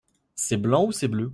C’est 0.35 0.57
blanc 0.57 0.87
ou 0.87 0.91
c’est 0.91 1.07
bleu? 1.07 1.29